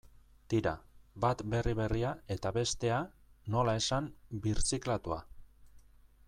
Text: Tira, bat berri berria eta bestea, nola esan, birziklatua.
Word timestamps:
Tira, 0.51 0.71
bat 1.25 1.43
berri 1.53 1.75
berria 1.79 2.13
eta 2.37 2.53
bestea, 2.57 2.97
nola 3.57 3.77
esan, 3.83 4.09
birziklatua. 4.47 5.21